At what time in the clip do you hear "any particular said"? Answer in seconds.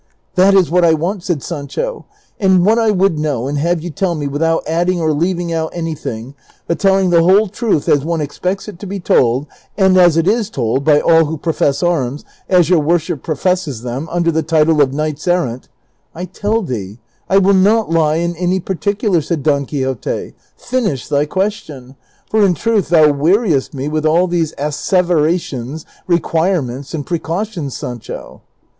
18.37-19.43